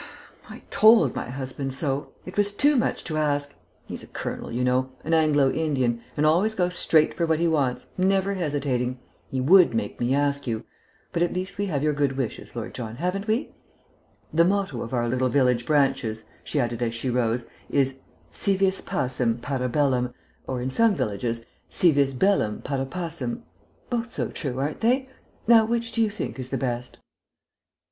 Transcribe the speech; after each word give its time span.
"I 0.49 0.63
told 0.71 1.13
my 1.13 1.29
husband 1.29 1.75
so. 1.75 2.13
It 2.25 2.35
was 2.35 2.55
too 2.55 2.75
much 2.75 3.03
to 3.03 3.17
ask. 3.17 3.53
He's 3.85 4.01
a 4.01 4.07
colonel, 4.07 4.51
you 4.51 4.63
know 4.63 4.89
an 5.03 5.13
Anglo 5.13 5.51
Indian 5.51 6.01
and 6.17 6.25
always 6.25 6.55
goes 6.55 6.75
straight 6.75 7.13
for 7.13 7.27
what 7.27 7.39
he 7.39 7.47
wants, 7.47 7.85
never 7.99 8.33
hesitating. 8.33 8.99
He 9.29 9.39
would 9.39 9.75
make 9.75 9.99
me 9.99 10.15
ask 10.15 10.47
you;... 10.47 10.65
but 11.13 11.21
at 11.21 11.33
least 11.33 11.59
we 11.59 11.67
have 11.67 11.83
your 11.83 11.93
good 11.93 12.17
wishes, 12.17 12.55
Lord 12.55 12.73
John, 12.73 12.95
haven't 12.95 13.27
we?" 13.27 13.35
"Indeed, 13.35 13.49
yes." 13.53 14.27
"The 14.33 14.45
motto 14.45 14.81
of 14.81 14.91
our 14.91 15.07
little 15.07 15.29
village 15.29 15.67
branches," 15.67 16.23
she 16.43 16.59
added 16.59 16.81
as 16.81 16.95
she 16.95 17.11
rose, 17.11 17.45
"is 17.69 17.99
Si 18.31 18.57
vis 18.57 18.81
pacem, 18.81 19.39
para 19.39 19.69
bellum. 19.69 20.15
Or, 20.47 20.63
in 20.63 20.71
some 20.71 20.95
villages, 20.95 21.45
Si 21.69 21.91
vis 21.91 22.13
bellum, 22.13 22.63
para 22.63 22.87
pacem. 22.87 23.43
Both 23.91 24.11
so 24.15 24.29
true, 24.29 24.57
aren't 24.57 24.79
they? 24.79 25.05
Now 25.45 25.63
which 25.65 25.91
do 25.91 26.01
you 26.01 26.09
think 26.09 26.39
is 26.39 26.49
the 26.49 26.57
best?" 26.57 26.97